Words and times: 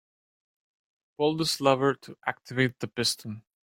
Pull 1.15 1.37
this 1.37 1.61
lever 1.61 1.93
to 1.93 2.17
activate 2.25 2.79
the 2.79 2.87
piston. 2.87 3.43